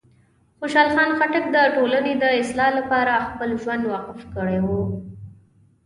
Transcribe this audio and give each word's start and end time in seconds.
خوشحال 0.59 0.87
خان 0.95 1.09
خټک 1.19 1.45
د 1.55 1.57
ټولنې 1.75 2.13
د 2.17 2.23
اصلاح 2.41 2.71
لپاره 2.79 3.25
خپل 3.27 3.49
ژوند 3.61 3.83
وقف 3.93 4.19
کړی 4.35 4.59
و. 4.65 4.67